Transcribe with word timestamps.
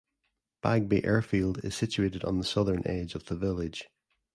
Bagby 0.63 1.05
Airfield 1.05 1.63
is 1.63 1.75
situated 1.75 2.23
on 2.25 2.39
the 2.39 2.43
southern 2.43 2.81
edge 2.87 3.13
of 3.13 3.25
the 3.27 3.35
village. 3.37 3.87